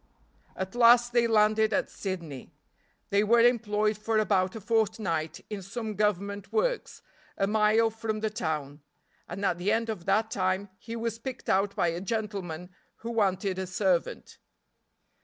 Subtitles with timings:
[0.55, 2.55] At last they landed at Sydney.
[3.11, 7.03] They were employed for about a fortnight in some government works,
[7.37, 8.81] a mile from the town;
[9.29, 13.11] and at the end of that time he was picked out by a gentleman who
[13.11, 14.39] wanted a servant.